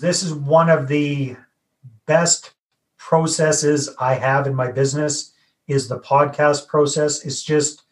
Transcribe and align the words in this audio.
This 0.00 0.22
is 0.22 0.32
one 0.32 0.70
of 0.70 0.86
the 0.86 1.36
best 2.06 2.52
processes 2.98 3.90
I 3.98 4.14
have 4.14 4.46
in 4.46 4.54
my 4.54 4.70
business 4.70 5.32
is 5.66 5.88
the 5.88 5.98
podcast 5.98 6.68
process. 6.68 7.24
It's 7.24 7.42
just 7.42 7.82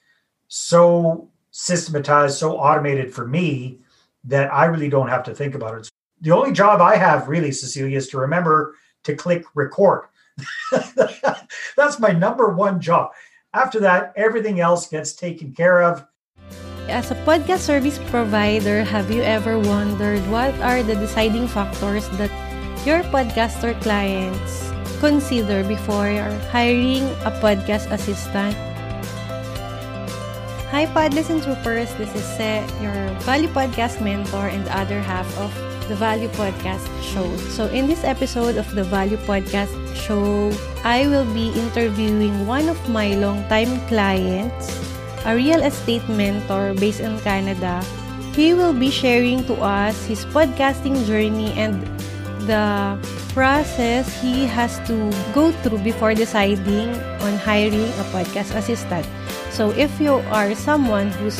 so 0.46 1.28
systematized, 1.50 2.38
so 2.38 2.56
automated 2.58 3.12
for 3.12 3.26
me 3.26 3.80
that 4.22 4.52
I 4.52 4.66
really 4.66 4.88
don't 4.88 5.08
have 5.08 5.24
to 5.24 5.34
think 5.34 5.56
about 5.56 5.78
it. 5.78 5.88
The 6.20 6.30
only 6.30 6.52
job 6.52 6.80
I 6.80 6.94
have 6.96 7.28
really, 7.28 7.50
Cecilia, 7.50 7.96
is 7.96 8.08
to 8.08 8.18
remember 8.18 8.76
to 9.02 9.16
click 9.16 9.44
record. 9.54 10.06
That's 11.76 11.98
my 11.98 12.12
number 12.12 12.52
one 12.52 12.80
job. 12.80 13.10
After 13.52 13.80
that, 13.80 14.12
everything 14.16 14.60
else 14.60 14.88
gets 14.88 15.12
taken 15.12 15.52
care 15.52 15.82
of. 15.82 16.06
As 16.86 17.10
a 17.10 17.18
podcast 17.26 17.66
service 17.66 17.98
provider, 18.14 18.86
have 18.86 19.10
you 19.10 19.20
ever 19.22 19.58
wondered 19.58 20.22
what 20.30 20.54
are 20.62 20.86
the 20.86 20.94
deciding 20.94 21.50
factors 21.50 22.06
that 22.14 22.30
your 22.86 23.02
podcaster 23.10 23.74
clients 23.82 24.70
consider 25.02 25.66
before 25.66 26.14
hiring 26.54 27.02
a 27.26 27.34
podcast 27.42 27.90
assistant? 27.90 28.54
Hi, 30.70 30.86
Podless 30.86 31.26
and 31.26 31.42
Troopers. 31.42 31.90
This 31.98 32.14
is 32.14 32.22
Ce, 32.38 32.62
your 32.78 32.94
Value 33.26 33.50
Podcast 33.50 33.98
mentor 33.98 34.46
and 34.46 34.62
the 34.62 34.74
other 34.78 35.02
half 35.02 35.26
of 35.42 35.50
the 35.90 35.94
Value 35.98 36.30
Podcast 36.38 36.86
Show. 37.02 37.26
So, 37.50 37.66
in 37.66 37.86
this 37.90 38.02
episode 38.04 38.58
of 38.58 38.66
the 38.74 38.84
Value 38.86 39.18
Podcast 39.26 39.74
Show, 39.94 40.54
I 40.86 41.06
will 41.10 41.26
be 41.34 41.50
interviewing 41.50 42.46
one 42.46 42.68
of 42.68 42.78
my 42.88 43.14
longtime 43.18 43.74
clients, 43.86 44.70
a 45.26 45.34
real 45.34 45.60
estate 45.62 46.06
mentor 46.08 46.72
based 46.78 47.02
in 47.02 47.18
Canada. 47.20 47.82
He 48.32 48.54
will 48.54 48.72
be 48.72 48.90
sharing 48.90 49.44
to 49.50 49.54
us 49.58 50.06
his 50.06 50.24
podcasting 50.30 51.04
journey 51.04 51.52
and 51.58 51.82
the 52.46 52.94
process 53.34 54.06
he 54.22 54.46
has 54.46 54.78
to 54.86 55.10
go 55.34 55.50
through 55.60 55.82
before 55.82 56.14
deciding 56.14 56.94
on 57.26 57.34
hiring 57.42 57.90
a 57.98 58.04
podcast 58.14 58.54
assistant. 58.54 59.04
So 59.50 59.70
if 59.74 59.90
you 60.00 60.22
are 60.30 60.54
someone 60.54 61.10
who's 61.18 61.36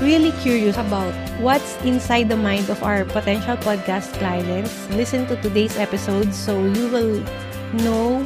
really 0.00 0.34
curious 0.42 0.76
about 0.76 1.14
what's 1.40 1.78
inside 1.82 2.28
the 2.28 2.36
mind 2.36 2.68
of 2.68 2.82
our 2.82 3.04
potential 3.06 3.56
podcast 3.56 4.12
clients, 4.18 4.70
listen 4.90 5.26
to 5.26 5.36
today's 5.40 5.78
episode 5.78 6.34
so 6.34 6.58
you 6.58 6.88
will 6.90 7.22
know 7.86 8.20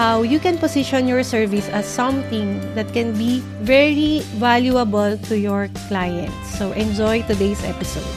how 0.00 0.24
you 0.24 0.40
can 0.40 0.56
position 0.56 1.04
your 1.04 1.20
service 1.20 1.68
as 1.76 1.84
something 1.84 2.56
that 2.72 2.88
can 2.96 3.12
be 3.20 3.44
very 3.60 4.24
valuable 4.40 5.12
to 5.28 5.36
your 5.36 5.68
clients. 5.84 6.56
So 6.56 6.72
enjoy 6.72 7.20
today's 7.28 7.60
episode. 7.68 8.08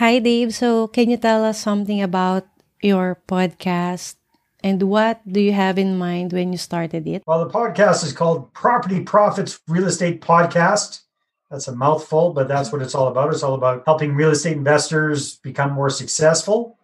Hi 0.00 0.16
Dave, 0.18 0.56
so 0.56 0.88
can 0.88 1.12
you 1.12 1.20
tell 1.20 1.44
us 1.44 1.60
something 1.60 2.00
about 2.00 2.48
your 2.80 3.20
podcast 3.28 4.16
and 4.64 4.88
what 4.88 5.20
do 5.28 5.44
you 5.44 5.52
have 5.52 5.76
in 5.76 6.00
mind 6.00 6.32
when 6.32 6.48
you 6.48 6.56
started 6.56 7.06
it? 7.06 7.24
Well, 7.26 7.44
the 7.44 7.52
podcast 7.52 8.04
is 8.08 8.16
called 8.16 8.54
Property 8.54 9.04
Profits 9.04 9.60
Real 9.68 9.84
Estate 9.84 10.22
Podcast. 10.22 11.05
That's 11.50 11.68
a 11.68 11.74
mouthful, 11.74 12.32
but 12.32 12.48
that's 12.48 12.72
what 12.72 12.82
it's 12.82 12.94
all 12.94 13.08
about. 13.08 13.32
It's 13.32 13.42
all 13.42 13.54
about 13.54 13.84
helping 13.86 14.14
real 14.14 14.30
estate 14.30 14.56
investors 14.56 15.36
become 15.36 15.72
more 15.72 15.90
successful. 15.90 16.78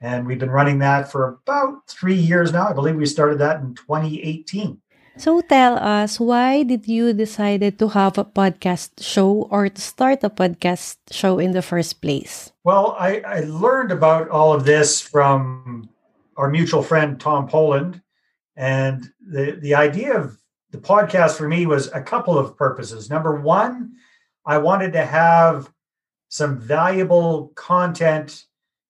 And 0.00 0.26
we've 0.26 0.38
been 0.38 0.50
running 0.50 0.78
that 0.80 1.10
for 1.10 1.38
about 1.42 1.86
three 1.88 2.14
years 2.14 2.52
now. 2.52 2.68
I 2.68 2.72
believe 2.72 2.96
we 2.96 3.06
started 3.06 3.38
that 3.38 3.60
in 3.60 3.74
2018. 3.74 4.80
So 5.18 5.40
tell 5.40 5.76
us, 5.78 6.20
why 6.20 6.62
did 6.62 6.86
you 6.86 7.12
decided 7.12 7.78
to 7.80 7.88
have 7.88 8.18
a 8.18 8.24
podcast 8.24 9.02
show 9.02 9.48
or 9.50 9.68
to 9.68 9.80
start 9.80 10.22
a 10.22 10.30
podcast 10.30 10.96
show 11.10 11.40
in 11.40 11.50
the 11.50 11.62
first 11.62 12.00
place? 12.00 12.52
Well, 12.62 12.94
I, 12.98 13.20
I 13.26 13.40
learned 13.40 13.90
about 13.90 14.28
all 14.28 14.54
of 14.54 14.64
this 14.64 15.00
from 15.00 15.88
our 16.36 16.48
mutual 16.48 16.84
friend 16.84 17.18
Tom 17.18 17.48
Poland, 17.48 18.00
and 18.54 19.10
the 19.20 19.58
the 19.60 19.74
idea 19.74 20.16
of 20.16 20.38
the 20.70 20.78
podcast 20.78 21.36
for 21.36 21.48
me 21.48 21.66
was 21.66 21.90
a 21.92 22.00
couple 22.00 22.38
of 22.38 22.56
purposes. 22.56 23.10
Number 23.10 23.40
one, 23.40 23.98
I 24.48 24.56
wanted 24.56 24.94
to 24.94 25.04
have 25.04 25.70
some 26.28 26.58
valuable 26.58 27.52
content 27.54 28.46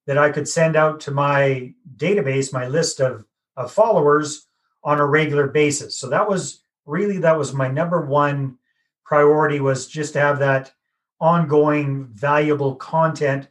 that 0.07 0.17
I 0.17 0.31
could 0.31 0.49
send 0.49 0.77
out 0.77 1.01
to 1.01 1.11
my 1.11 1.75
database, 1.97 2.53
my 2.53 2.69
list 2.69 3.01
of, 3.01 3.27
of 3.57 3.73
followers 3.73 4.47
on 4.85 5.01
a 5.01 5.07
regular 5.07 5.49
basis. 5.49 5.99
So 5.99 6.09
that 6.11 6.29
was 6.29 6.63
really 6.87 7.19
that 7.19 7.37
was 7.37 7.53
my 7.53 7.69
number 7.69 8.01
one 8.01 8.57
priority 9.05 9.59
was 9.61 9.89
just 9.89 10.13
to 10.13 10.21
have 10.21 10.39
that 10.39 10.73
ongoing 11.21 12.07
valuable 12.13 12.77
content 12.77 13.49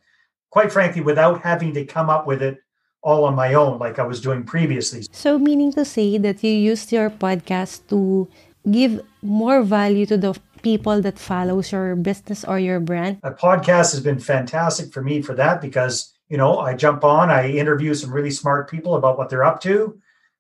quite 0.49 0.71
frankly 0.71 1.01
without 1.01 1.41
having 1.41 1.73
to 1.73 1.83
come 1.85 2.09
up 2.09 2.25
with 2.25 2.41
it 2.41 2.57
all 3.03 3.25
on 3.25 3.35
my 3.35 3.53
own 3.53 3.77
like 3.77 3.99
I 3.99 4.03
was 4.03 4.21
doing 4.21 4.43
previously. 4.43 5.05
So 5.11 5.37
meaning 5.37 5.73
to 5.73 5.83
say 5.83 6.17
that 6.17 6.43
you 6.43 6.51
used 6.51 6.91
your 6.91 7.09
podcast 7.09 7.87
to 7.89 8.27
give 8.71 9.01
more 9.21 9.61
value 9.61 10.05
to 10.05 10.17
the 10.17 10.39
people 10.61 11.01
that 11.01 11.19
follows 11.19 11.71
your 11.71 11.95
business 11.95 12.43
or 12.43 12.59
your 12.59 12.79
brand? 12.79 13.19
A 13.23 13.31
podcast 13.31 13.91
has 13.91 13.99
been 13.99 14.19
fantastic 14.19 14.93
for 14.93 15.01
me 15.01 15.21
for 15.21 15.33
that 15.35 15.61
because, 15.61 16.13
you 16.29 16.37
know, 16.37 16.59
I 16.59 16.73
jump 16.73 17.03
on, 17.03 17.29
I 17.29 17.49
interview 17.49 17.93
some 17.93 18.13
really 18.13 18.31
smart 18.31 18.69
people 18.69 18.95
about 18.95 19.17
what 19.17 19.29
they're 19.29 19.43
up 19.43 19.61
to. 19.61 19.99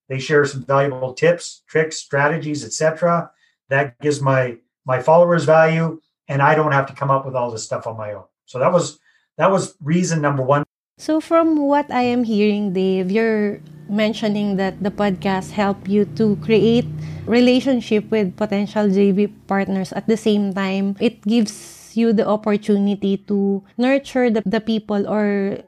They 0.09 0.19
share 0.19 0.45
some 0.45 0.63
valuable 0.63 1.13
tips, 1.13 1.63
tricks, 1.67 1.97
strategies, 1.97 2.63
etc. 2.63 3.31
That 3.69 3.99
gives 3.99 4.21
my 4.21 4.57
my 4.85 5.01
followers 5.01 5.43
value 5.43 5.99
and 6.29 6.41
I 6.41 6.55
don't 6.55 6.71
have 6.71 6.87
to 6.87 6.93
come 6.93 7.11
up 7.11 7.25
with 7.25 7.35
all 7.35 7.51
this 7.51 7.65
stuff 7.65 7.87
on 7.87 7.97
my 7.97 8.13
own. 8.13 8.23
So 8.45 8.59
that 8.59 8.71
was 8.71 8.99
that 9.37 9.51
was 9.51 9.75
reason 9.81 10.21
number 10.21 10.43
1 10.43 10.63
so 10.97 11.21
from 11.21 11.61
what 11.61 11.93
I 11.93 12.01
am 12.01 12.23
hearing, 12.23 12.73
Dave, 12.73 13.11
you're 13.11 13.61
mentioning 13.87 14.57
that 14.57 14.81
the 14.81 14.89
podcast 14.89 15.51
helped 15.51 15.87
you 15.87 16.05
to 16.17 16.35
create 16.41 16.89
relationship 17.27 18.09
with 18.09 18.35
potential 18.35 18.87
JV 18.87 19.29
partners 19.47 19.91
at 19.93 20.07
the 20.07 20.17
same 20.17 20.53
time 20.53 20.95
it 20.99 21.21
gives 21.23 21.95
you 21.95 22.13
the 22.13 22.25
opportunity 22.27 23.17
to 23.27 23.63
nurture 23.77 24.29
the, 24.29 24.41
the 24.45 24.61
people 24.61 25.07
or 25.07 25.59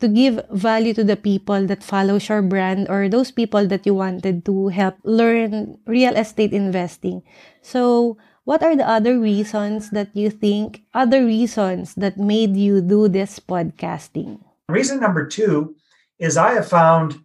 to 0.00 0.06
give 0.06 0.40
value 0.50 0.94
to 0.94 1.02
the 1.02 1.16
people 1.16 1.66
that 1.66 1.82
follows 1.82 2.28
your 2.28 2.42
brand 2.42 2.88
or 2.88 3.08
those 3.08 3.30
people 3.32 3.66
that 3.66 3.84
you 3.84 3.94
wanted 3.94 4.44
to 4.44 4.68
help 4.68 4.94
learn 5.02 5.78
real 5.86 6.14
estate 6.14 6.52
investing. 6.52 7.22
So, 7.62 8.16
what 8.44 8.62
are 8.62 8.76
the 8.76 8.88
other 8.88 9.18
reasons 9.18 9.90
that 9.90 10.14
you 10.14 10.30
think, 10.30 10.82
other 10.94 11.24
reasons 11.24 11.94
that 11.96 12.16
made 12.16 12.56
you 12.56 12.80
do 12.80 13.08
this 13.08 13.40
podcasting? 13.40 14.40
Reason 14.68 15.00
number 15.00 15.26
two 15.26 15.74
is 16.18 16.36
I 16.36 16.54
have 16.54 16.68
found 16.68 17.20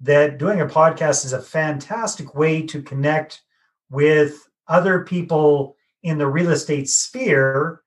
that 0.00 0.38
doing 0.38 0.60
a 0.60 0.66
podcast 0.66 1.24
is 1.24 1.32
a 1.32 1.40
fantastic 1.40 2.34
way 2.34 2.62
to 2.62 2.82
connect 2.82 3.42
with 3.90 4.48
other 4.68 5.04
people 5.04 5.76
in 6.02 6.18
the 6.18 6.26
real 6.26 6.50
estate 6.50 6.88
sphere 6.88 7.82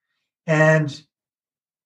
and 0.45 1.03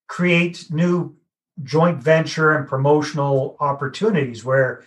create 0.07 0.65
new 0.69 1.15
joint 1.63 2.01
venture 2.01 2.55
and 2.55 2.67
promotional 2.67 3.57
opportunities 3.59 4.43
where 4.43 4.83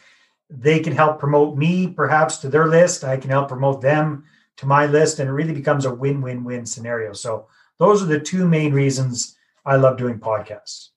they 0.50 0.78
can 0.80 0.94
help 0.94 1.18
promote 1.18 1.56
me 1.56 1.86
perhaps 1.86 2.38
to 2.38 2.48
their 2.48 2.66
list. 2.66 3.04
I 3.04 3.16
can 3.16 3.30
help 3.30 3.48
promote 3.48 3.80
them 3.80 4.24
to 4.56 4.66
my 4.66 4.86
list 4.86 5.18
and 5.18 5.28
it 5.28 5.32
really 5.32 5.54
becomes 5.54 5.84
a 5.84 5.94
win-win-win 5.94 6.66
scenario. 6.66 7.12
So 7.12 7.48
those 7.78 8.02
are 8.02 8.06
the 8.06 8.20
two 8.20 8.46
main 8.46 8.72
reasons 8.72 9.36
i 9.66 9.76
love 9.76 9.96
doing 9.96 10.18
podcasts. 10.18 10.90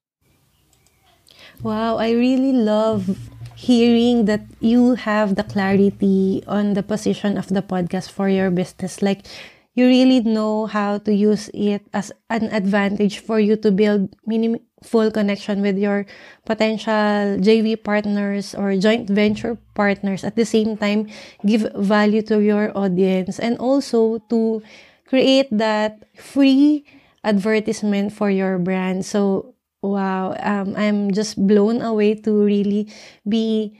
Wow, 1.61 1.97
I 1.97 2.11
really 2.11 2.51
love 2.51 3.17
hearing 3.57 4.25
that 4.29 4.45
you 4.61 4.93
have 4.93 5.33
the 5.33 5.41
clarity 5.41 6.43
on 6.45 6.77
the 6.77 6.85
position 6.85 7.41
of 7.41 7.49
the 7.49 7.65
podcast 7.65 8.13
for 8.13 8.29
your 8.29 8.53
business. 8.53 9.01
Like, 9.01 9.25
you 9.73 9.89
really 9.89 10.21
know 10.21 10.67
how 10.69 10.99
to 10.99 11.13
use 11.13 11.49
it 11.53 11.81
as 11.93 12.11
an 12.29 12.53
advantage 12.53 13.17
for 13.17 13.39
you 13.39 13.57
to 13.57 13.71
build 13.71 14.13
meaningful 14.25 15.09
connection 15.09 15.61
with 15.61 15.77
your 15.77 16.05
potential 16.45 17.41
JV 17.41 17.81
partners 17.81 18.53
or 18.53 18.77
joint 18.77 19.09
venture 19.09 19.57
partners. 19.73 20.23
At 20.23 20.35
the 20.35 20.45
same 20.45 20.77
time, 20.77 21.09
give 21.45 21.65
value 21.73 22.21
to 22.29 22.37
your 22.41 22.69
audience 22.77 23.39
and 23.39 23.57
also 23.57 24.21
to 24.29 24.61
create 25.09 25.49
that 25.49 26.05
free 26.13 26.85
advertisement 27.23 28.13
for 28.13 28.29
your 28.29 28.57
brand. 28.57 29.05
So 29.05 29.56
wow 29.81 30.35
um, 30.41 30.73
i'm 30.75 31.11
just 31.11 31.37
blown 31.47 31.81
away 31.81 32.15
to 32.15 32.31
really 32.43 32.87
be 33.27 33.77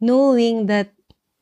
knowing 0.00 0.66
that 0.66 0.92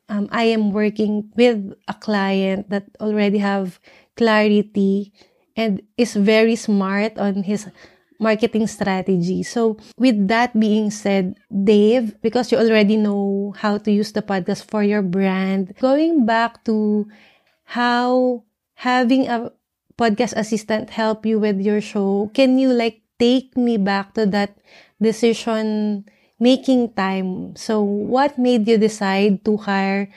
um, 0.09 0.27
i 0.31 0.43
am 0.43 0.71
working 0.71 1.29
with 1.35 1.73
a 1.87 1.93
client 1.93 2.69
that 2.69 2.85
already 2.99 3.37
have 3.37 3.79
clarity 4.15 5.11
and 5.55 5.81
is 5.97 6.15
very 6.15 6.55
smart 6.55 7.17
on 7.17 7.43
his 7.43 7.67
marketing 8.19 8.67
strategy. 8.67 9.43
So, 9.43 9.77
with 9.97 10.27
that 10.27 10.57
being 10.59 10.89
said, 10.91 11.37
Dave, 11.49 12.19
because 12.21 12.51
you 12.51 12.57
already 12.57 12.97
know 12.97 13.53
how 13.57 13.77
to 13.77 13.91
use 13.91 14.11
the 14.11 14.21
podcast 14.21 14.65
for 14.69 14.83
your 14.83 15.01
brand, 15.01 15.73
going 15.79 16.25
back 16.25 16.63
to 16.65 17.07
how 17.65 18.43
having 18.75 19.27
a 19.27 19.51
podcast 19.97 20.33
assistant 20.37 20.89
help 20.91 21.25
you 21.25 21.39
with 21.39 21.59
your 21.61 21.81
show, 21.81 22.29
can 22.33 22.57
you 22.57 22.69
like 22.73 23.01
take 23.19 23.55
me 23.57 23.77
back 23.77 24.13
to 24.15 24.25
that 24.27 24.57
decision 25.01 26.05
making 26.39 26.93
time? 26.93 27.55
So, 27.55 27.81
what 27.81 28.37
made 28.37 28.67
you 28.67 28.77
decide 28.77 29.45
to 29.45 29.57
hire 29.57 30.09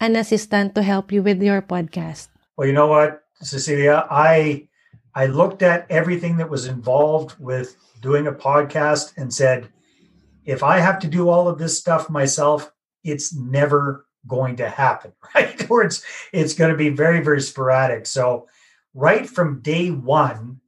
an 0.00 0.16
assistant 0.16 0.74
to 0.74 0.82
help 0.82 1.12
you 1.12 1.22
with 1.22 1.42
your 1.42 1.62
podcast? 1.62 2.28
Well, 2.56 2.66
you 2.66 2.72
know 2.72 2.86
what, 2.86 3.22
Cecilia, 3.42 4.06
I 4.10 4.68
I 5.14 5.26
looked 5.26 5.62
at 5.62 5.86
everything 5.90 6.36
that 6.36 6.50
was 6.50 6.66
involved 6.66 7.36
with 7.38 7.76
doing 8.00 8.26
a 8.26 8.32
podcast 8.32 9.16
and 9.16 9.32
said, 9.32 9.68
if 10.44 10.62
I 10.62 10.78
have 10.78 10.98
to 11.00 11.08
do 11.08 11.28
all 11.28 11.48
of 11.48 11.58
this 11.58 11.78
stuff 11.78 12.10
myself, 12.10 12.70
it's 13.02 13.34
never 13.34 14.06
going 14.26 14.56
to 14.56 14.68
happen, 14.68 15.12
right? 15.34 15.70
or 15.70 15.82
it's 15.82 16.04
it's 16.32 16.54
going 16.54 16.70
to 16.70 16.76
be 16.76 16.90
very 16.90 17.20
very 17.20 17.40
sporadic. 17.40 18.06
So, 18.06 18.46
right 18.94 19.28
from 19.28 19.60
day 19.60 19.90
one, 19.90 20.60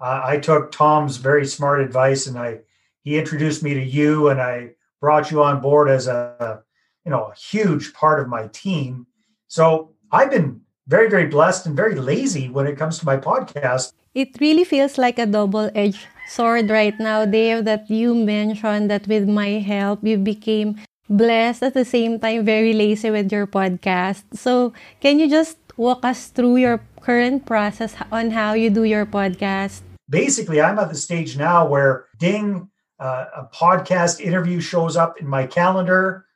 uh, 0.00 0.22
I 0.24 0.38
took 0.38 0.70
Tom's 0.70 1.16
very 1.16 1.46
smart 1.46 1.80
advice 1.80 2.26
and 2.26 2.38
I 2.38 2.60
he 3.02 3.18
introduced 3.18 3.62
me 3.62 3.74
to 3.74 3.82
you 3.82 4.28
and 4.28 4.40
I 4.40 4.70
brought 5.00 5.30
you 5.30 5.42
on 5.42 5.60
board 5.60 5.88
as 5.88 6.06
a 6.06 6.62
you 7.04 7.10
know 7.10 7.32
a 7.32 7.34
huge 7.34 7.92
part 7.94 8.20
of 8.20 8.28
my 8.28 8.48
team. 8.48 9.06
So 9.48 9.94
I've 10.12 10.30
been 10.30 10.60
very 10.86 11.08
very 11.08 11.26
blessed 11.26 11.66
and 11.66 11.76
very 11.76 11.94
lazy 11.96 12.48
when 12.48 12.66
it 12.66 12.76
comes 12.76 12.98
to 12.98 13.06
my 13.06 13.16
podcast. 13.16 13.92
It 14.14 14.36
really 14.40 14.64
feels 14.64 14.98
like 14.98 15.18
a 15.18 15.26
double-edged 15.26 16.06
sword 16.26 16.70
right 16.70 16.98
now, 16.98 17.24
Dave, 17.24 17.64
that 17.66 17.88
you 17.88 18.14
mentioned 18.14 18.90
that 18.90 19.06
with 19.06 19.28
my 19.28 19.62
help 19.62 20.02
you 20.02 20.18
became 20.18 20.76
blessed 21.08 21.62
at 21.62 21.74
the 21.74 21.84
same 21.84 22.20
time 22.20 22.44
very 22.44 22.72
lazy 22.72 23.10
with 23.10 23.32
your 23.32 23.46
podcast. 23.46 24.24
So 24.34 24.72
can 25.00 25.18
you 25.18 25.28
just 25.28 25.56
walk 25.76 26.04
us 26.04 26.28
through 26.28 26.56
your 26.56 26.80
current 27.00 27.46
process 27.46 27.94
on 28.12 28.30
how 28.30 28.52
you 28.52 28.70
do 28.70 28.84
your 28.84 29.06
podcast? 29.06 29.80
Basically, 30.10 30.60
I'm 30.60 30.78
at 30.78 30.88
the 30.88 30.96
stage 30.96 31.36
now 31.36 31.66
where 31.66 32.06
ding, 32.18 32.70
uh, 32.98 33.26
a 33.36 33.44
podcast 33.54 34.20
interview 34.20 34.60
shows 34.60 34.96
up 34.96 35.20
in 35.20 35.26
my 35.26 35.46
calendar. 35.46 36.26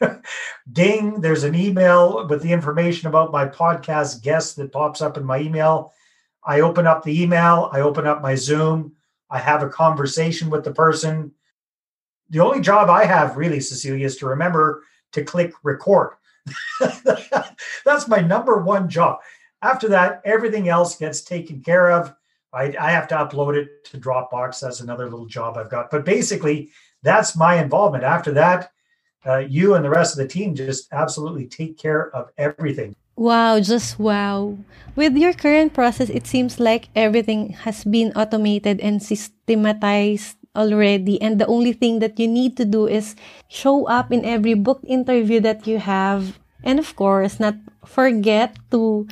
ding, 0.72 1.20
there's 1.20 1.44
an 1.44 1.54
email 1.54 2.26
with 2.28 2.42
the 2.42 2.52
information 2.52 3.08
about 3.08 3.32
my 3.32 3.46
podcast 3.46 4.22
guest 4.22 4.56
that 4.56 4.72
pops 4.72 5.00
up 5.00 5.16
in 5.16 5.24
my 5.24 5.38
email. 5.38 5.92
I 6.44 6.60
open 6.60 6.86
up 6.86 7.02
the 7.02 7.22
email, 7.22 7.68
I 7.72 7.80
open 7.80 8.06
up 8.06 8.22
my 8.22 8.36
Zoom, 8.36 8.92
I 9.30 9.38
have 9.38 9.62
a 9.62 9.68
conversation 9.68 10.48
with 10.48 10.64
the 10.64 10.72
person. 10.72 11.32
The 12.30 12.40
only 12.40 12.60
job 12.60 12.88
I 12.88 13.04
have 13.04 13.36
really, 13.36 13.60
Cecilia, 13.60 14.06
is 14.06 14.16
to 14.18 14.26
remember 14.26 14.84
to 15.12 15.24
click 15.24 15.52
record. 15.62 16.14
That's 17.84 18.08
my 18.08 18.20
number 18.20 18.58
one 18.58 18.88
job. 18.88 19.18
After 19.62 19.88
that, 19.88 20.22
everything 20.24 20.68
else 20.68 20.96
gets 20.96 21.22
taken 21.22 21.60
care 21.62 21.90
of. 21.90 22.14
I, 22.56 22.74
I 22.80 22.90
have 22.90 23.06
to 23.08 23.16
upload 23.16 23.54
it 23.54 23.84
to 23.92 23.98
Dropbox. 23.98 24.60
That's 24.60 24.80
another 24.80 25.10
little 25.10 25.26
job 25.26 25.58
I've 25.58 25.70
got. 25.70 25.90
But 25.90 26.04
basically, 26.04 26.72
that's 27.02 27.36
my 27.36 27.60
involvement. 27.60 28.02
After 28.02 28.32
that, 28.32 28.72
uh, 29.26 29.44
you 29.44 29.74
and 29.74 29.84
the 29.84 29.90
rest 29.90 30.16
of 30.16 30.18
the 30.18 30.28
team 30.28 30.54
just 30.54 30.88
absolutely 30.92 31.46
take 31.46 31.76
care 31.76 32.08
of 32.16 32.30
everything. 32.38 32.96
Wow, 33.16 33.60
just 33.60 33.98
wow. 33.98 34.56
With 34.94 35.16
your 35.16 35.32
current 35.32 35.74
process, 35.74 36.08
it 36.08 36.26
seems 36.26 36.60
like 36.60 36.88
everything 36.96 37.52
has 37.64 37.84
been 37.84 38.12
automated 38.16 38.80
and 38.80 39.02
systematized 39.02 40.36
already. 40.54 41.20
And 41.20 41.40
the 41.40 41.46
only 41.46 41.72
thing 41.72 42.00
that 42.00 42.18
you 42.18 42.28
need 42.28 42.56
to 42.56 42.64
do 42.64 42.86
is 42.86 43.16
show 43.48 43.86
up 43.88 44.12
in 44.12 44.24
every 44.24 44.54
book 44.54 44.80
interview 44.86 45.40
that 45.40 45.66
you 45.66 45.78
have. 45.78 46.38
And 46.64 46.78
of 46.78 46.96
course, 46.96 47.38
not 47.38 47.56
forget 47.84 48.56
to 48.70 49.06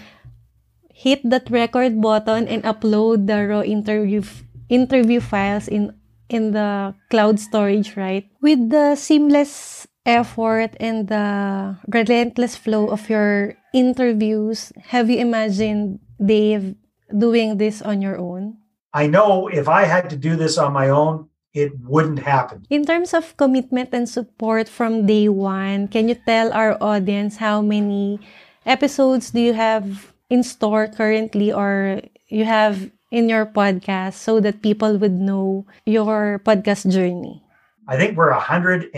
hit 0.95 1.21
that 1.27 1.51
record 1.51 2.01
button 2.01 2.47
and 2.47 2.63
upload 2.63 3.27
the 3.27 3.43
raw 3.51 3.67
interview 3.67 4.23
interview 4.71 5.19
files 5.19 5.67
in 5.67 5.91
in 6.31 6.55
the 6.55 6.95
cloud 7.11 7.43
storage, 7.43 7.99
right? 7.99 8.25
With 8.41 8.71
the 8.71 8.95
seamless 8.95 9.87
effort 10.07 10.73
and 10.79 11.09
the 11.11 11.77
relentless 11.91 12.57
flow 12.57 12.89
of 12.89 13.11
your 13.11 13.59
interviews, 13.75 14.73
have 14.95 15.11
you 15.11 15.19
imagined 15.19 15.99
Dave 16.17 16.79
doing 17.11 17.59
this 17.59 17.83
on 17.83 18.01
your 18.01 18.17
own? 18.17 18.57
I 18.95 19.11
know 19.11 19.49
if 19.51 19.69
I 19.69 19.85
had 19.85 20.09
to 20.11 20.17
do 20.17 20.37
this 20.37 20.57
on 20.57 20.73
my 20.73 20.89
own, 20.89 21.29
it 21.53 21.75
wouldn't 21.83 22.23
happen. 22.23 22.65
In 22.71 22.87
terms 22.87 23.13
of 23.13 23.37
commitment 23.37 23.91
and 23.93 24.09
support 24.09 24.69
from 24.69 25.07
day 25.07 25.29
one, 25.29 25.89
can 25.89 26.09
you 26.09 26.15
tell 26.15 26.53
our 26.53 26.79
audience 26.81 27.37
how 27.37 27.61
many 27.61 28.21
episodes 28.65 29.31
do 29.31 29.41
you 29.41 29.53
have 29.53 30.14
in 30.35 30.43
store 30.43 30.91
currently 30.91 31.55
or 31.55 32.03
you 32.27 32.45
have 32.45 32.91
in 33.15 33.31
your 33.31 33.47
podcast 33.47 34.19
so 34.19 34.43
that 34.43 34.67
people 34.67 34.99
would 34.99 35.15
know 35.15 35.63
your 35.87 36.43
podcast 36.43 36.91
journey? 36.91 37.39
I 37.87 37.97
think 37.97 38.19
we're 38.19 38.35
180 38.35 38.91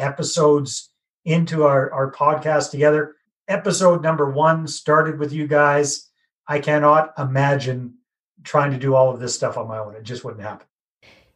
episodes 0.00 0.88
into 1.28 1.68
our, 1.68 1.92
our 1.92 2.10
podcast 2.10 2.72
together. 2.72 3.20
Episode 3.48 4.00
number 4.00 4.30
one 4.30 4.64
started 4.66 5.20
with 5.20 5.36
you 5.36 5.46
guys. 5.46 6.08
I 6.48 6.64
cannot 6.64 7.12
imagine 7.18 8.00
trying 8.42 8.72
to 8.72 8.80
do 8.80 8.96
all 8.96 9.12
of 9.12 9.20
this 9.20 9.36
stuff 9.36 9.60
on 9.60 9.68
my 9.68 9.76
own. 9.78 9.94
It 9.94 10.08
just 10.08 10.24
wouldn't 10.24 10.42
happen. 10.42 10.66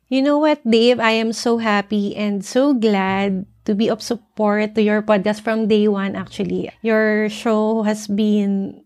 You 0.09 0.23
know 0.23 0.39
what, 0.39 0.63
Dave? 0.65 0.99
I 1.03 1.19
am 1.19 1.35
so 1.35 1.59
happy 1.59 2.17
and 2.17 2.41
so 2.41 2.73
glad 2.73 3.45
to 3.67 3.75
be 3.75 3.91
of 3.91 4.01
support 4.01 4.79
to 4.79 4.83
your 4.83 5.03
podcast 5.03 5.43
from 5.43 5.67
day 5.67 5.91
one, 5.91 6.15
actually. 6.15 6.71
Your 6.81 7.29
show 7.29 7.83
has 7.83 8.07
been 8.07 8.86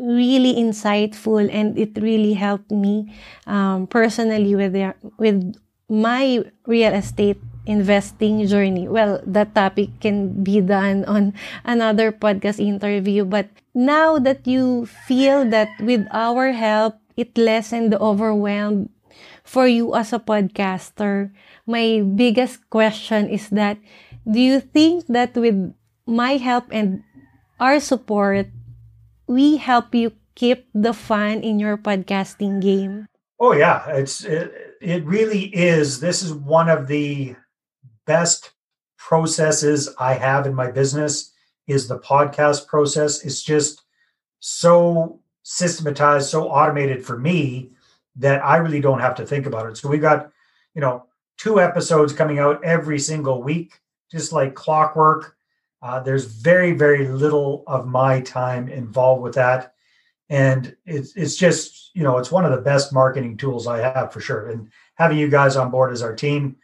really 0.00 0.56
insightful 0.56 1.44
and 1.52 1.78
it 1.78 1.92
really 2.00 2.32
helped 2.32 2.70
me 2.70 3.12
um, 3.46 3.86
personally 3.86 4.56
with, 4.56 4.72
the, 4.72 4.94
with 5.18 5.54
my 5.88 6.42
real 6.66 6.94
estate 6.94 7.38
investing 7.66 8.46
journey. 8.46 8.88
Well, 8.88 9.20
that 9.26 9.54
topic 9.54 9.90
can 10.00 10.42
be 10.42 10.60
done 10.60 11.04
on 11.04 11.34
another 11.64 12.12
podcast 12.12 12.58
interview. 12.58 13.24
But 13.24 13.48
now 13.74 14.18
that 14.18 14.46
you 14.46 14.86
feel 14.86 15.44
that 15.50 15.68
with 15.80 16.06
our 16.10 16.52
help, 16.52 16.96
it 17.16 17.36
lessened 17.36 17.92
the 17.92 18.00
overwhelm 18.00 18.88
for 19.44 19.66
you 19.66 19.94
as 19.94 20.12
a 20.12 20.18
podcaster, 20.18 21.30
my 21.66 22.02
biggest 22.14 22.70
question 22.70 23.28
is 23.28 23.50
that 23.50 23.78
do 24.22 24.38
you 24.38 24.60
think 24.60 25.06
that 25.08 25.34
with 25.34 25.74
my 26.06 26.36
help 26.36 26.64
and 26.70 27.02
our 27.58 27.80
support, 27.80 28.46
we 29.30 29.56
help 29.56 29.94
you 29.94 30.12
keep 30.34 30.66
the 30.74 30.92
fun 30.92 31.40
in 31.40 31.60
your 31.60 31.78
podcasting 31.78 32.60
game? 32.60 33.06
Oh 33.38 33.52
yeah, 33.52 33.88
it's 33.90 34.24
it, 34.24 34.76
it 34.82 35.04
really 35.04 35.44
is. 35.54 36.00
This 36.00 36.22
is 36.22 36.34
one 36.34 36.68
of 36.68 36.88
the 36.88 37.36
best 38.06 38.50
processes 38.98 39.88
I 39.98 40.14
have 40.14 40.46
in 40.46 40.54
my 40.54 40.70
business 40.70 41.32
is 41.68 41.86
the 41.86 42.00
podcast 42.00 42.66
process. 42.66 43.24
It's 43.24 43.42
just 43.42 43.82
so 44.40 45.20
systematized, 45.44 46.28
so 46.28 46.48
automated 46.48 47.04
for 47.06 47.16
me 47.16 47.70
that 48.16 48.44
I 48.44 48.56
really 48.56 48.80
don't 48.80 49.00
have 49.00 49.14
to 49.16 49.26
think 49.26 49.46
about 49.46 49.70
it. 49.70 49.76
So 49.76 49.88
we've 49.88 50.00
got, 50.00 50.32
you 50.74 50.80
know, 50.80 51.06
two 51.38 51.60
episodes 51.60 52.12
coming 52.12 52.40
out 52.40 52.62
every 52.64 52.98
single 52.98 53.42
week, 53.42 53.80
just 54.10 54.32
like 54.32 54.54
clockwork. 54.54 55.36
Uh, 55.82 56.00
there's 56.00 56.26
very, 56.26 56.72
very 56.72 57.08
little 57.08 57.64
of 57.66 57.86
my 57.86 58.20
time 58.20 58.68
involved 58.68 59.22
with 59.22 59.34
that 59.34 59.74
and 60.30 60.76
it's 60.86 61.14
it's 61.16 61.36
just 61.36 61.90
you 61.94 62.02
know 62.02 62.16
it's 62.16 62.30
one 62.30 62.44
of 62.44 62.52
the 62.52 62.62
best 62.62 62.92
marketing 62.92 63.36
tools 63.36 63.66
I 63.66 63.78
have 63.78 64.12
for 64.12 64.20
sure. 64.20 64.48
And 64.48 64.70
having 64.94 65.18
you 65.18 65.28
guys 65.28 65.56
on 65.56 65.70
board 65.70 65.92
as 65.92 66.02
our 66.02 66.14
team 66.14 66.56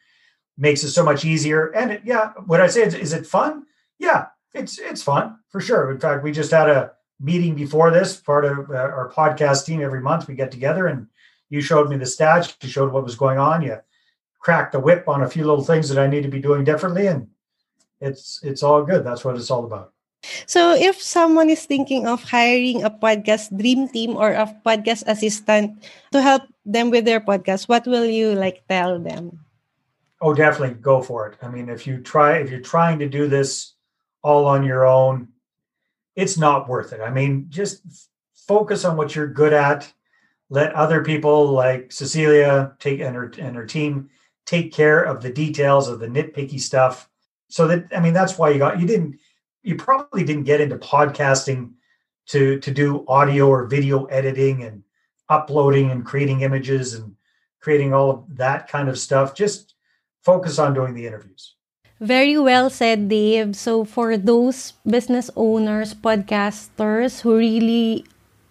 makes 0.56 0.84
it 0.84 0.90
so 0.90 1.04
much 1.04 1.24
easier. 1.24 1.74
And 1.74 1.92
it, 1.92 2.02
yeah, 2.04 2.32
what 2.46 2.60
I 2.60 2.68
say 2.68 2.82
is, 2.82 2.94
is 2.94 3.12
it 3.12 3.26
fun? 3.26 3.66
Yeah, 3.98 4.26
it's 4.54 4.78
it's 4.78 5.02
fun 5.02 5.38
for 5.48 5.60
sure. 5.60 5.90
In 5.90 5.98
fact, 5.98 6.22
we 6.22 6.30
just 6.30 6.52
had 6.52 6.70
a 6.70 6.92
meeting 7.18 7.56
before 7.56 7.90
this, 7.90 8.16
part 8.16 8.44
of 8.44 8.70
uh, 8.70 8.74
our 8.74 9.12
podcast 9.14 9.66
team. 9.66 9.82
Every 9.82 10.00
month 10.00 10.28
we 10.28 10.36
get 10.36 10.52
together, 10.52 10.86
and 10.86 11.08
you 11.50 11.60
showed 11.60 11.90
me 11.90 11.96
the 11.96 12.04
stats. 12.04 12.54
You 12.62 12.68
showed 12.68 12.92
what 12.92 13.04
was 13.04 13.16
going 13.16 13.38
on. 13.38 13.62
You 13.62 13.78
cracked 14.38 14.72
the 14.72 14.80
whip 14.80 15.08
on 15.08 15.24
a 15.24 15.28
few 15.28 15.44
little 15.44 15.64
things 15.64 15.88
that 15.88 15.98
I 15.98 16.06
need 16.06 16.22
to 16.22 16.28
be 16.28 16.40
doing 16.40 16.62
differently, 16.62 17.08
and 17.08 17.26
it's 18.00 18.40
it's 18.42 18.62
all 18.62 18.84
good. 18.84 19.04
That's 19.04 19.24
what 19.24 19.36
it's 19.36 19.50
all 19.50 19.64
about. 19.64 19.92
So, 20.46 20.74
if 20.74 21.00
someone 21.00 21.50
is 21.50 21.64
thinking 21.66 22.06
of 22.06 22.22
hiring 22.22 22.82
a 22.82 22.90
podcast 22.90 23.56
dream 23.56 23.88
team 23.88 24.16
or 24.16 24.32
a 24.32 24.46
podcast 24.66 25.04
assistant 25.06 25.86
to 26.12 26.20
help 26.20 26.42
them 26.64 26.90
with 26.90 27.04
their 27.04 27.20
podcast, 27.20 27.68
what 27.68 27.86
will 27.86 28.06
you 28.06 28.34
like 28.34 28.66
tell 28.68 28.98
them? 28.98 29.38
Oh, 30.20 30.34
definitely 30.34 30.76
go 30.80 31.02
for 31.02 31.28
it. 31.28 31.38
I 31.42 31.48
mean, 31.48 31.68
if 31.68 31.86
you 31.86 32.00
try, 32.00 32.38
if 32.38 32.50
you're 32.50 32.60
trying 32.60 32.98
to 33.00 33.08
do 33.08 33.28
this 33.28 33.74
all 34.22 34.46
on 34.46 34.64
your 34.64 34.86
own, 34.86 35.28
it's 36.16 36.38
not 36.38 36.68
worth 36.68 36.92
it. 36.92 37.00
I 37.00 37.10
mean, 37.10 37.46
just 37.48 37.82
focus 38.34 38.84
on 38.84 38.96
what 38.96 39.14
you're 39.14 39.28
good 39.28 39.52
at. 39.52 39.92
Let 40.48 40.74
other 40.74 41.04
people 41.04 41.48
like 41.48 41.92
Cecilia 41.92 42.74
take 42.78 43.00
and 43.00 43.14
her 43.14 43.32
and 43.38 43.54
her 43.56 43.66
team 43.66 44.10
take 44.46 44.72
care 44.72 45.02
of 45.02 45.22
the 45.22 45.30
details 45.30 45.88
of 45.88 45.98
the 46.00 46.06
nitpicky 46.06 46.60
stuff. 46.60 47.10
So 47.48 47.66
that 47.68 47.86
I 47.94 48.00
mean, 48.00 48.14
that's 48.14 48.38
why 48.38 48.50
you 48.50 48.58
got 48.58 48.80
you 48.80 48.86
didn't 48.86 49.18
you 49.62 49.76
probably 49.76 50.24
didn't 50.24 50.44
get 50.44 50.60
into 50.60 50.76
podcasting 50.78 51.72
to 52.26 52.58
to 52.60 52.70
do 52.70 53.04
audio 53.08 53.48
or 53.48 53.66
video 53.66 54.04
editing 54.06 54.62
and 54.62 54.82
uploading 55.28 55.90
and 55.90 56.04
creating 56.04 56.40
images 56.42 56.94
and 56.94 57.14
creating 57.60 57.92
all 57.92 58.10
of 58.10 58.36
that 58.36 58.68
kind 58.68 58.88
of 58.88 58.98
stuff. 58.98 59.34
Just 59.34 59.74
focus 60.22 60.58
on 60.58 60.74
doing 60.74 60.94
the 60.94 61.06
interviews. 61.06 61.54
Very 61.98 62.36
well 62.36 62.68
said, 62.68 63.08
Dave. 63.08 63.56
So 63.56 63.84
for 63.84 64.16
those 64.18 64.74
business 64.84 65.30
owners, 65.34 65.94
podcasters 65.94 67.22
who 67.22 67.38
really 67.38 68.04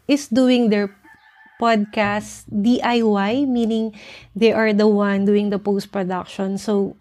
is 0.07 0.27
doing 0.27 0.69
their 0.69 0.89
podcast 1.61 2.49
DIY, 2.49 3.47
meaning 3.47 3.93
they 4.35 4.51
are 4.51 4.73
the 4.73 4.87
one 4.87 5.25
doing 5.25 5.49
the 5.49 5.59
post 5.59 5.91
production. 5.91 6.57
So 6.57 6.97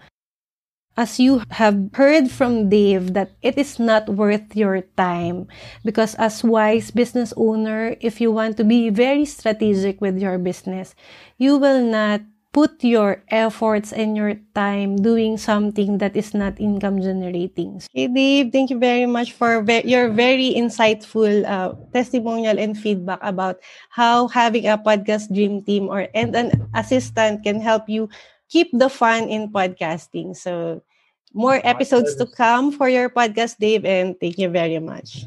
as 0.97 1.19
you 1.19 1.43
have 1.51 1.91
heard 1.95 2.31
from 2.31 2.69
Dave 2.69 3.15
that 3.15 3.33
it 3.43 3.59
is 3.59 3.79
not 3.79 4.09
worth 4.09 4.55
your 4.55 4.83
time 4.97 5.49
because 5.85 6.15
as 6.17 6.45
wise 6.45 6.91
business 6.91 7.33
owner 7.37 7.97
if 8.01 8.21
you 8.21 8.31
want 8.31 8.57
to 8.59 8.65
be 8.65 8.91
very 8.91 9.25
strategic 9.25 10.01
with 10.01 10.19
your 10.19 10.39
business 10.39 10.95
you 11.39 11.57
will 11.59 11.83
not 11.83 12.21
put 12.55 12.85
your 12.87 13.19
efforts 13.35 13.91
and 13.93 14.17
your 14.17 14.39
time 14.55 14.95
doing 15.03 15.37
something 15.37 15.99
that 15.99 16.15
is 16.15 16.33
not 16.35 16.55
income 16.61 17.03
generating. 17.03 17.83
Okay, 17.91 18.07
Dave, 18.07 18.53
thank 18.53 18.71
you 18.71 18.79
very 18.79 19.07
much 19.07 19.33
for 19.35 19.61
ve- 19.63 19.83
your 19.83 20.09
very 20.15 20.55
insightful 20.55 21.43
uh, 21.43 21.75
testimonial 21.93 22.55
and 22.59 22.79
feedback 22.79 23.19
about 23.23 23.59
how 23.91 24.29
having 24.29 24.69
a 24.71 24.79
podcast 24.79 25.35
dream 25.35 25.67
team 25.67 25.89
or 25.91 26.07
and 26.15 26.37
an 26.37 26.55
assistant 26.79 27.43
can 27.43 27.59
help 27.61 27.89
you 27.91 28.09
keep 28.55 28.71
the 28.71 28.87
fun 28.87 29.27
in 29.27 29.51
podcasting. 29.51 30.39
So 30.39 30.87
more 31.35 31.59
episodes 31.67 32.15
to 32.23 32.31
come 32.31 32.71
for 32.71 32.87
your 32.87 33.11
podcast, 33.11 33.59
Dave, 33.59 33.83
and 33.83 34.15
thank 34.23 34.39
you 34.39 34.47
very 34.47 34.79
much. 34.79 35.27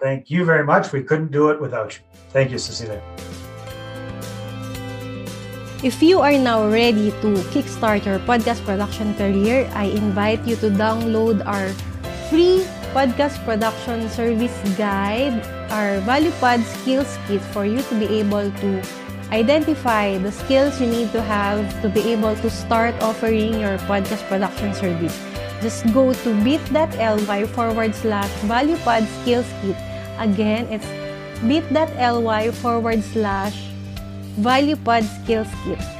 Thank 0.00 0.32
you 0.32 0.48
very 0.48 0.64
much. 0.64 0.88
We 0.88 1.04
couldn't 1.04 1.28
do 1.28 1.52
it 1.52 1.60
without 1.60 1.92
you. 1.92 2.00
Thank 2.32 2.48
you, 2.48 2.56
Cecilia. 2.56 3.04
If 5.84 6.00
you 6.00 6.24
are 6.24 6.40
now 6.40 6.64
ready 6.64 7.12
to 7.20 7.36
kickstart 7.52 8.08
your 8.08 8.16
podcast 8.24 8.64
production 8.64 9.12
career, 9.20 9.68
I 9.76 9.92
invite 9.92 10.40
you 10.48 10.56
to 10.64 10.72
download 10.72 11.44
our 11.44 11.68
free 12.32 12.64
podcast 12.96 13.36
production 13.44 14.08
service 14.08 14.56
guide, 14.80 15.36
our 15.68 16.00
ValuePod 16.08 16.64
Skills 16.64 17.12
Kit 17.28 17.44
for 17.52 17.68
you 17.68 17.84
to 17.92 17.94
be 18.00 18.08
able 18.24 18.48
to 18.64 18.80
identify 19.30 20.18
the 20.18 20.32
skills 20.32 20.80
you 20.80 20.86
need 20.86 21.12
to 21.12 21.22
have 21.22 21.62
to 21.82 21.88
be 21.88 22.12
able 22.12 22.34
to 22.36 22.50
start 22.50 22.94
offering 23.02 23.60
your 23.60 23.78
podcast 23.86 24.26
production 24.28 24.74
service. 24.74 25.14
Just 25.62 25.86
go 25.94 26.12
to 26.12 26.28
bit.ly 26.44 27.46
forward 27.56 27.94
slash 27.94 28.30
ValuePod 28.44 29.06
Skills 29.22 29.48
Kit. 29.62 29.76
Again, 30.18 30.66
it's 30.68 30.88
bit.ly 31.46 32.50
forward 32.50 33.02
slash 33.02 33.56
ValuePod 34.40 35.04
Skills 35.22 35.48
Kit. 35.64 35.93